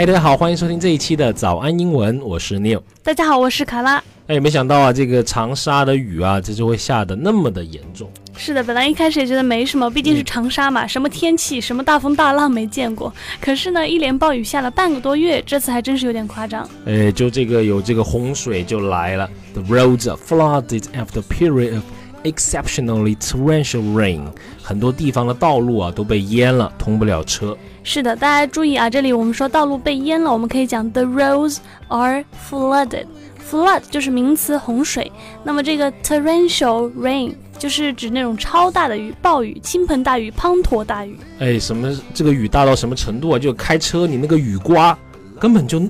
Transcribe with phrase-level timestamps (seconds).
[0.00, 2.80] 哎，大家好，欢迎收听这一期的早安英文，我是 Neil。
[3.02, 4.02] 大家好，我是卡拉。
[4.28, 8.10] 哎，没想到啊，这个长沙的雨啊，这就会下的那么的严重。
[8.34, 13.12] 是的，本来一开始也觉得没什么，毕竟是长沙嘛，什么天气，什么大风大浪没见过。
[13.42, 16.66] 可是呢，一连暴雨下了半个多月，这次还真是有点夸张。
[16.86, 21.84] 哎，就这个有这个洪水就来了，The roads are flooded after period of
[22.24, 24.22] exceptionally torrential rain。
[24.62, 27.56] 很多地方的道路啊都被淹了，通不了车。
[27.82, 33.06] 是的，大家注意啊，这里我们说道路被淹了，我们可以讲 The roads are flooded。
[33.50, 35.10] Flood 就是名词洪水，
[35.42, 41.18] 那么这个 torrential rain 就是指那种超大的雨，暴雨、倾盆大雨、滂沱大雨。
[41.40, 43.38] 哎，什么这个雨大到什么程度啊？
[43.38, 44.96] 就开车你那个雨刮
[45.40, 45.82] 根本就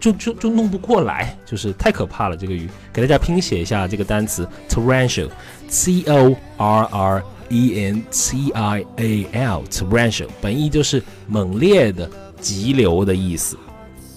[0.00, 2.36] 就就就弄不过来，就是太可怕了。
[2.36, 12.08] 这个鱼，给大家拼写一下这个单词 torrential，c o r r e n c i a l，torrential 本意就是猛烈的、
[12.40, 13.56] 急流的意思。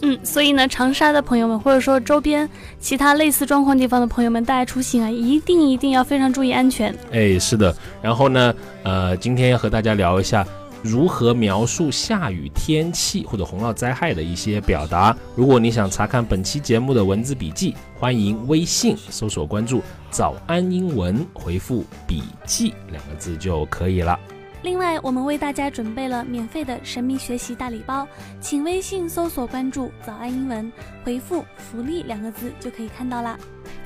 [0.04, 6.92] 嗯，所以呢，长沙的朋友们，或者说周边其他类似状况地方的朋友们，大家出行啊，一定一定要非常注意安全。
[7.12, 7.76] 哎，是的。
[8.02, 10.44] 然后呢，呃，今天要和大家聊一下
[10.82, 15.16] 如何描述下雨天气或者洪涝灾害的一些表达。
[15.36, 24.20] 如果你想查看本期节目的文字笔记，欢迎微信搜索关注“早安英文”，回复“笔记”两个字就可以了。
[24.64, 28.08] 另外，我们为大家准备了免费的神秘学习大礼包，
[28.40, 30.72] 请微信搜索关注“早安英文”，
[31.04, 33.38] 回复“福利”两个字就可以看到啦。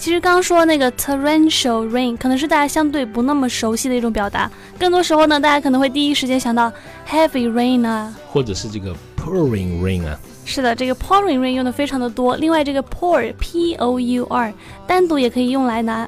[0.06, 6.72] 其实刚刚说那个 torrential rain 可能是大家相对不那么熟悉的一种表达，更多时候呢，大家可能会第一时间想到
[7.09, 10.16] heavy rain 啊，或者是这个 pouring rain 啊。
[10.45, 12.36] 是的，这个 pouring rain 用的非常的多。
[12.36, 14.53] 另外，这个 pour p o u r
[14.86, 16.08] 单独也可以用来拿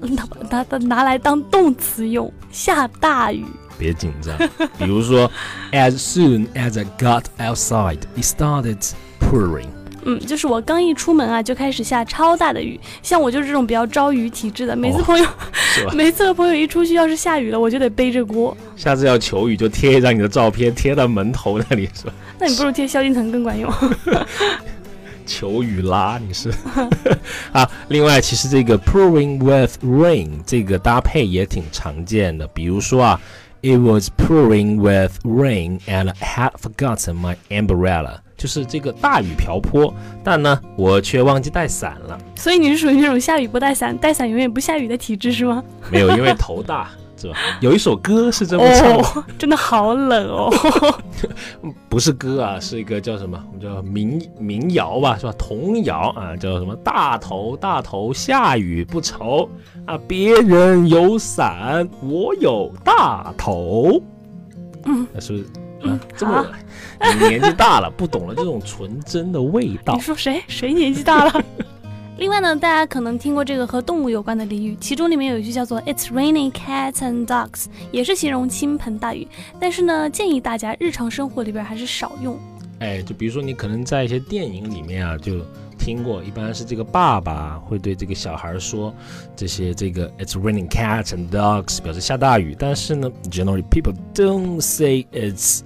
[0.00, 3.44] 拿拿拿来当动词用，下大雨。
[3.76, 4.38] 别紧张，
[4.78, 5.28] 比如说
[5.72, 8.78] ，As soon as I got outside, it started
[9.18, 9.66] pouring。
[10.04, 12.78] 嗯，就是我刚一出门啊，就开始下超大的雨。
[13.02, 15.26] 像我就是这种比较招雨体质的，每次朋友，
[15.94, 18.56] 每次和朋友一出去，要是下雨了，我就得背着锅。
[18.76, 22.12] 下次要求雨，就贴一张你的照片，贴到门头那里，是吧？
[22.38, 23.72] 那你不如贴萧敬腾更管用。
[25.26, 26.52] 求雨啦，你是
[27.52, 27.68] 啊。
[27.88, 33.20] 另外，其实这个 pouring with rain 这个搭配也挺常见的，比如说啊。
[33.66, 38.18] It was pouring with rain and I had forgotten my umbrella。
[38.36, 42.18] 就是这个大雨瓢泼，但呢，我却忘记带伞了。
[42.36, 45.62] 所以你是属于那种下雨不带伞，带伞永远不下雨的体质是吗？
[45.90, 46.88] 没有，因为头大。
[47.16, 47.36] 是吧？
[47.62, 50.52] 有一首歌是这么唱，真的好冷哦。
[51.88, 53.40] 不是歌啊，是一个叫什么？
[53.46, 55.32] 我们叫民民谣吧，是吧？
[55.38, 56.74] 童谣啊，叫什么？
[56.82, 59.48] 大头大头下雨不愁
[59.86, 64.02] 啊，别人有伞，我有大头。
[64.84, 65.46] 嗯，是不是？
[65.84, 66.46] 嗯，这么
[67.00, 69.94] 你年纪大了，不懂了这种纯真的味道。
[69.94, 70.42] 你说谁？
[70.48, 71.44] 谁年纪大了？
[72.16, 79.26] 另外呢，大家可能听过这个和动物有关的俚语，其中里面有一句叫做 "It's raining cats and dogs"，也是形容倾盆大雨。
[79.58, 82.38] 但是呢，建议大家日常生活里边还是少用。
[82.78, 85.44] 哎，就比如说你可能在一些电影里面啊，就
[85.76, 88.94] 听过，一般是这个爸爸会对这个小孩说
[89.34, 92.54] 这些这个 "It's raining cats and dogs" 表示下大雨。
[92.56, 95.62] 但是呢，generally people don't say it's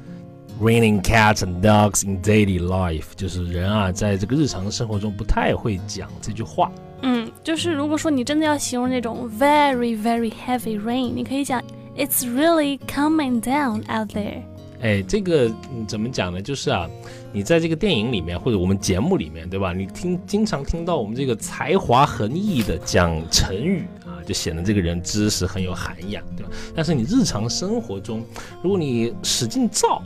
[0.61, 6.73] Raining cats and dogs in daily life，就是人啊，在这个日常生活中不太会讲这句话。
[7.03, 11.63] 嗯，就是如果说你真的要形容那种 very very heavy rain，你可以讲
[11.97, 14.43] It's really coming down out there。
[14.81, 15.49] 哎，这个
[15.87, 16.43] 怎么讲呢？
[16.43, 16.89] 就是啊，
[17.33, 19.73] 你在这个电影里面或者我们节目里面，对吧？
[19.73, 23.98] 你听经常听到我们这个才华横溢的讲成语啊，
[24.29, 26.53] 就显得这个人知识很有涵养，对吧？
[26.77, 28.23] 但是你日常生活中，
[28.63, 30.03] 如果你使劲造。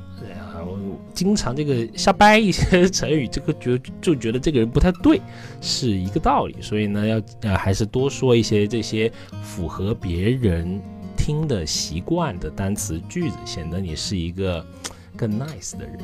[1.13, 5.21] 经常这个瞎掰一些 成语，这个觉就觉得这个人不太对，
[5.61, 6.55] 是一个道理。
[6.61, 9.11] 所以呢，要呃还是多说一些这些
[9.43, 10.81] 符合别人
[11.17, 14.65] 听的习惯的单词句子，显得你是一个
[15.17, 15.99] 更 nice 的人。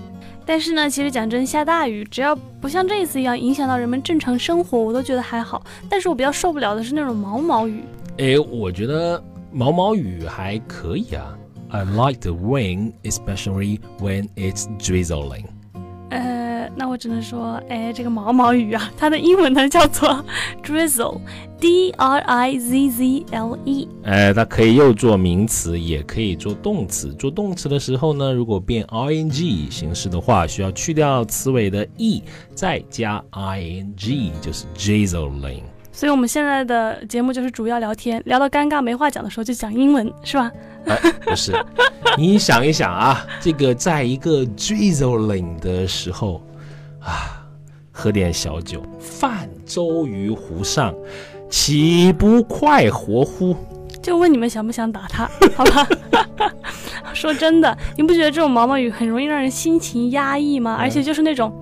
[0.44, 5.64] 但是呢，其实讲真，下大雨只要不像这一次一样影响到人们正常生活，我都觉得还好。
[5.88, 7.82] 但是我比较受不了的是那种毛毛雨。
[8.18, 9.22] 哎，我觉得
[9.52, 11.38] 毛毛雨还可以啊。
[11.70, 15.44] I like the rain, especially when it's drizzling.
[16.10, 20.24] 呃，那我只能说，哎，这个毛毛雨啊，它的英文呢叫做
[20.64, 23.88] drizzle，d r i z z l e。
[24.02, 27.12] 哎，它可以又做名词，也可以做动词。
[27.14, 32.22] 做动词的时候呢，如果变 i n g 形式的话，需要去掉词尾的 e，
[32.54, 35.62] 再加 i n g，就是 drizzling。
[35.98, 40.48] 所以我们现在的节目就是主要聊天，聊到尴尬没话讲的时候就讲英文，是吧？
[41.24, 41.52] 不是，
[42.16, 46.40] 你想一想啊，这个在一个 drizzling 的时候，
[47.00, 47.42] 啊，
[47.90, 50.94] 喝点小酒，泛舟于湖上，
[51.50, 53.56] 岂不快活乎？
[54.00, 55.28] 就问你们想不想打他？
[55.56, 55.84] 好吧。
[57.12, 60.76] 说真的，你不觉得这种毛毛雨很容易让人心情压抑吗？
[60.78, 61.52] 而且就是那种，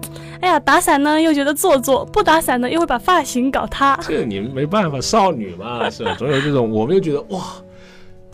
[0.47, 3.99] 哎呀，打伞呢又觉得做作，不打伞呢又会把发型搞塌。
[4.07, 6.15] 这你们没办法，少女嘛， 是吧？
[6.17, 7.43] 总有这种，我们又觉得哇，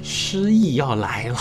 [0.03, 1.39] 诗意要来了。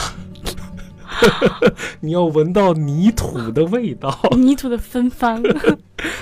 [1.99, 5.43] 你要闻到泥土的味道，泥土的芬芳。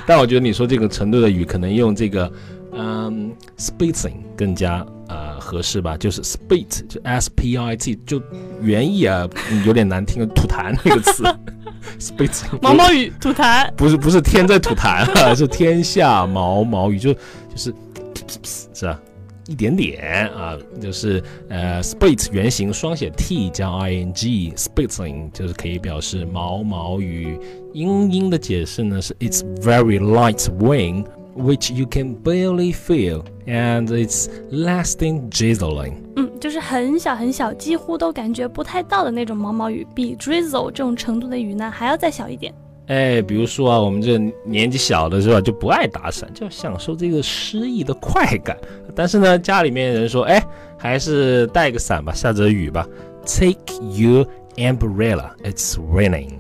[0.08, 2.32] 但我觉得你说这个程度的雨，可能用这个
[2.74, 5.96] 嗯 s p i t i n g 更加呃合适吧？
[5.96, 8.20] 就是 spit，就 s p i t，就
[8.64, 9.30] 原意啊
[9.64, 11.24] 有点难听，吐痰那个词。
[12.00, 17.20] spit，毛毛雨吐痰，不是不是天在吐痰啊， 是天下毛毛雨，就就
[17.56, 17.74] 是
[18.74, 19.00] 是吧？
[19.48, 27.40] 一点点啊，就是呃，split 原型双写 t 加 i n g，splitting 就是可以表示毛毛雨。
[27.74, 31.04] 英音的解释呢是 it's very light rain
[31.40, 35.94] which you can barely feel and it's lasting drizzling。
[36.16, 42.54] 嗯，就是很小很小，几乎都感觉不太到的那种毛毛雨，比 drizzle 这种程度的雨呢还要再小一点。
[42.88, 48.58] 哎，比如说啊，我们这年纪小的是吧，就不爱打伞，就享受这个诗意的快感。
[48.96, 50.44] 但是呢，家里面人说，哎，
[50.78, 52.88] 还是带个伞吧，下着雨吧。
[53.26, 54.26] Take your
[54.56, 56.32] umbrella, it's raining。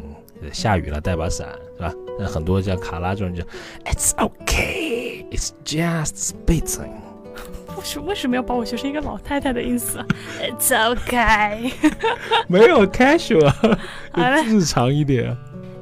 [0.52, 1.48] 下雨了，带把伞，
[1.78, 1.94] 是吧？
[2.18, 3.44] 那很多像卡拉这种就
[3.86, 4.89] ，It's okay,
[5.32, 6.94] it's just spitting。
[7.78, 10.06] 为什为什么要把我学成一个老太太的意思
[10.42, 11.72] ？It's okay。
[12.48, 13.78] 没有 casual，
[14.46, 15.38] 日常一点。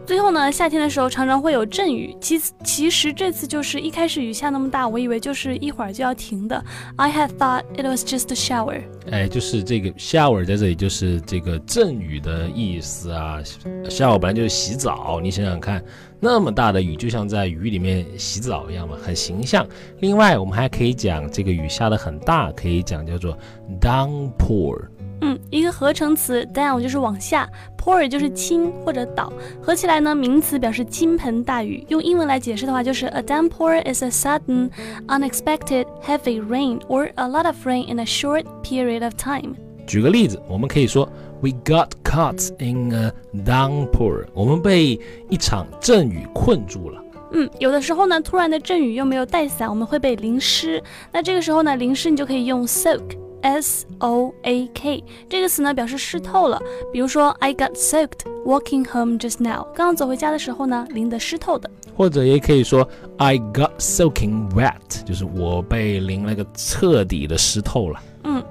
[0.08, 2.16] 最后呢，夏天的时候常常会有阵雨。
[2.22, 6.64] 其其实这次就是一开始雨下那么大，我以为就是一会儿就要停的。
[6.96, 8.82] I had thought it was just a shower。
[9.12, 13.42] 哎，就是这个 shower 在这里就是这个阵雨的意思啊。
[13.90, 15.84] shower 本来就是洗澡，你想想看，
[16.22, 19.68] 那么大的雨，就像在雨里面洗澡一样嘛，很形象。
[20.00, 23.38] 另外，我们还可以讲这个雨下的很大，可以讲叫做
[23.82, 24.86] downpour。
[25.22, 31.84] 嗯，一个合成词，down 就是往下，pour 就是倾或者倒，合起来呢，名词表示倾盆大雨。
[31.88, 34.70] 用英文来解释的话，就是 a downpour is a sudden,
[35.08, 39.56] unexpected heavy rain or a lot of rain in a short period of time。
[39.88, 41.10] 举个例子，我们可以说
[41.42, 43.12] We got caught in a
[43.44, 44.26] downpour。
[44.34, 45.00] 我们被
[45.30, 47.04] 一场阵雨困住了。
[47.32, 50.82] 嗯，有的时候呢，突然的阵雨又没有带伞，我们会被淋湿。
[51.12, 53.02] 那这个时候呢，淋湿你就可以用 soak。
[53.42, 56.62] S O A K 这个词呢，表示湿透了。
[56.92, 59.64] 比如说，I got soaked walking home just now。
[59.76, 61.70] 刚刚走回家的时候呢，淋得湿透的。
[61.96, 62.88] 或者也可以说
[63.18, 68.00] ，I got soaking wet，就是我被淋了个彻底的湿透了。
[68.24, 68.44] 嗯，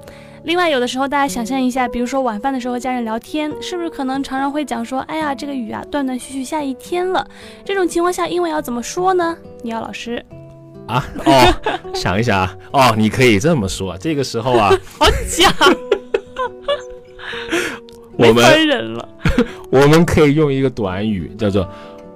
[0.43, 7.25] 另外有的时候大家想象一下，比如说晚饭的时候家人聊天，是不是可能常常会讲说，哎呀，这个雨啊断断续续下一天了。
[7.65, 9.37] 这种情况下英文要怎么说呢？
[9.63, 10.25] 你要老师。
[10.87, 11.05] 啊？
[11.25, 11.55] 哦，
[11.95, 15.53] 想一想啊，哦，你可以这么说，这个时候啊， 好假，
[18.19, 19.09] 我们忍了，
[19.71, 21.63] 我们可以用一个短语叫做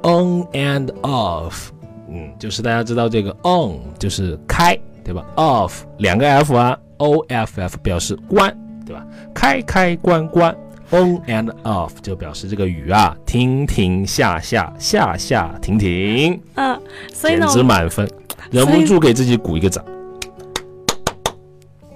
[0.02, 1.68] on and off，
[2.08, 8.54] 嗯，就是大家知道这个 on 就是开，对吧？off 两个 f 啊，o f f 表示关，
[8.86, 9.04] 对吧？
[9.34, 10.54] 开开关关
[10.90, 16.80] ，on and off 就表示这个雨啊，停停下下，下下停停，嗯，
[17.12, 18.08] 所以呢，简直满分。
[18.50, 19.84] 忍不住给自己鼓一个掌，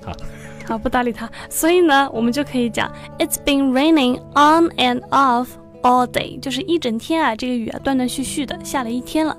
[0.03, 0.13] 好，
[0.67, 1.31] 好不搭理他。
[1.49, 5.49] 所以呢，我们就可以讲，It's been raining on and off
[5.83, 9.37] all day，就是一整天啊，这个雨啊断断续续的下了一天了。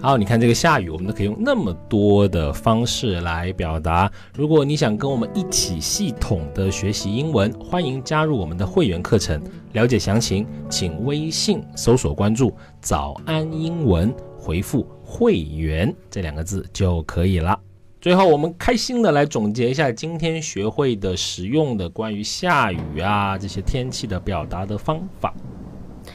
[0.00, 4.10] 好，你看这个下雨，我们都可以用那么多的方式来表达。
[4.36, 9.40] 如果你想跟我们一起系统的学习英文，欢迎加入我们的会员课程。
[9.72, 14.86] 了解详情，请微信搜索关注“早安英文”，回复。
[15.04, 17.58] 会员这两个字就可以了。
[18.00, 25.32] 最后，我们开心的来总结一下今天学会的实用的关于下雨啊这些天气的表达的方法。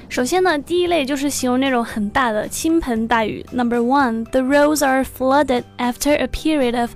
[0.07, 3.43] 首先呢，第一类就是形容那种很大的倾盆大雨。
[3.51, 6.91] Number one, the roads are flooded after a period of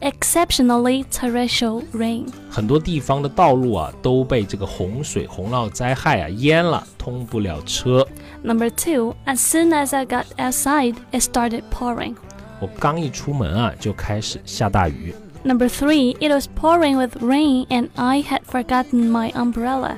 [0.00, 2.26] exceptionally torrential rain。
[2.48, 8.06] 很多地方的道路啊都被这个洪水、洪涝灾害啊淹了，通不了车。
[8.43, 12.15] Number two, as soon as I got outside, it started pouring.
[12.59, 15.13] 我刚一出门啊，就开始下大雨。
[15.43, 19.97] Number three, it was pouring with rain and I had forgotten my umbrella.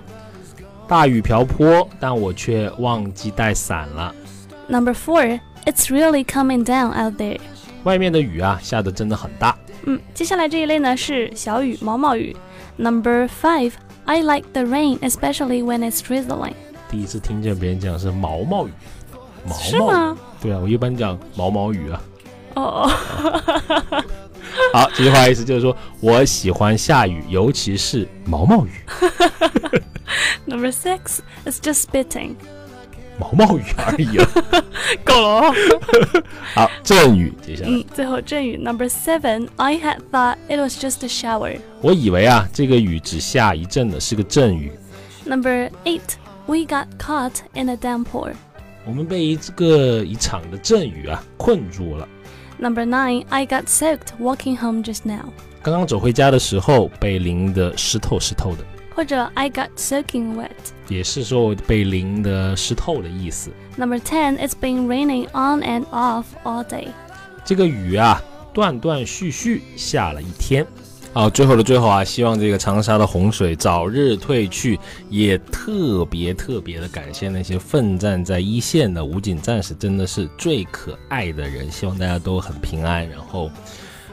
[0.87, 4.13] 大雨瓢泼，但我却忘记带伞了。
[4.67, 7.39] Number four, it's really coming down out there.
[7.83, 9.55] 外面的雨啊，下的真的很大。
[9.85, 12.35] 嗯，接下来这一类呢是小雨、毛毛雨。
[12.77, 13.73] Number five,
[14.05, 16.53] I like the rain, especially when it's drizzling.
[16.90, 18.72] 第一次听见别人讲是毛毛雨。
[19.46, 19.92] 毛毛雨。
[19.92, 20.18] 吗？
[20.42, 22.02] 对啊，我一般讲毛毛雨啊。
[22.54, 22.90] 哦哦，
[24.74, 28.70] 好，这句话意思就是说我喜欢下雨，尤其是毛毛雨。
[30.46, 32.34] Number six is just spitting。
[33.18, 34.26] 毛毛雨而已了。
[35.04, 35.54] 够了哦。
[36.54, 38.56] 好，阵雨，接下来，嗯，最后阵雨。
[38.56, 41.60] Number seven, I had thought it was just a shower.
[41.82, 44.72] 我以为啊，这个雨只下一阵的，是个阵雨。
[45.24, 46.00] Number eight,
[46.50, 48.34] we got caught in a downpour.
[48.84, 52.08] 我们被一这个一场的阵雨啊困住了。
[52.58, 55.30] Number nine, I got soaked walking home just now.
[55.62, 58.64] 刚刚走回家的时候，被淋得湿透湿透的，
[58.94, 60.50] 或者 I got soaking wet.
[60.88, 63.50] 也是说我被淋得湿透的意思。
[63.76, 66.88] Number ten, it's been raining on and off all day.
[67.44, 68.20] 这个雨啊，
[68.52, 70.66] 断断续续下了一天。
[71.12, 81.70] 好，最后的最后啊，希望这个长沙的洪水早日退去，也特别特别的感谢那些奋战在一线的武警战士，真的是最可爱的人。
[81.70, 83.50] 希望大家都很平安，然后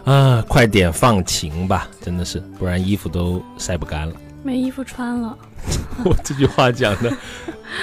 [0.05, 4.15] 啊，快点放晴吧，真的是，不然衣服都晒不干了。
[4.43, 5.37] 没衣服穿了。
[6.03, 7.15] 我这句话讲的，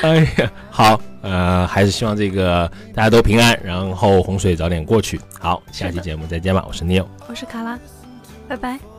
[0.02, 5.21] 哎呀，好，呃，还是希望这个大家都平安，然后洪水早点过去。
[5.38, 7.06] 好，下期节目再见吧，我是 Neil。
[7.28, 7.78] 我是卡拉，
[8.49, 8.93] 拜拜。